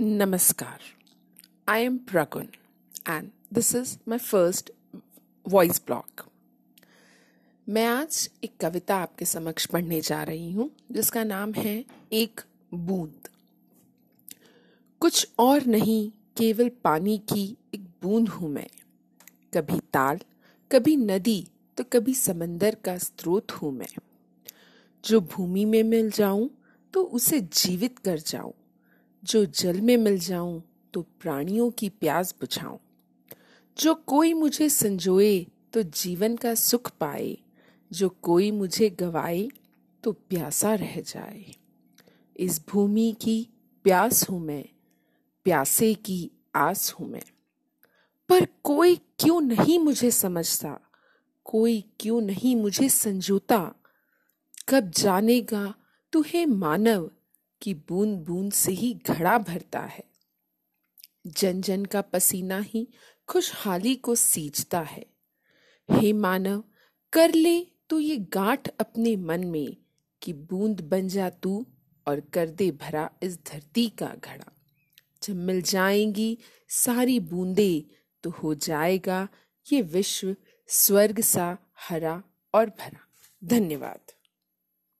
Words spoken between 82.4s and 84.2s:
और भरा। धन्यवाद।